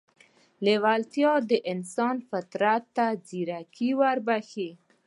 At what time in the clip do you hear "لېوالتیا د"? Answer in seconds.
0.65-1.51